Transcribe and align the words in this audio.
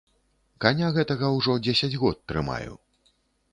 Каня 0.65 0.87
гэтага 0.95 1.29
ўжо 1.37 1.59
дзесяць 1.67 1.99
год 2.07 2.17
трымаю. 2.31 2.73